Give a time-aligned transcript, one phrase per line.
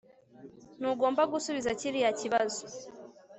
[0.79, 2.63] Ntugomba gusubiza kiriya kibazo